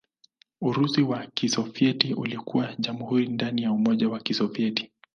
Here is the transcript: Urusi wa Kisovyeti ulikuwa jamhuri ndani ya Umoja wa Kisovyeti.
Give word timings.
Urusi 0.61 1.01
wa 1.01 1.25
Kisovyeti 1.27 2.13
ulikuwa 2.13 2.75
jamhuri 2.79 3.27
ndani 3.27 3.61
ya 3.63 3.71
Umoja 3.71 4.09
wa 4.09 4.19
Kisovyeti. 4.19 4.91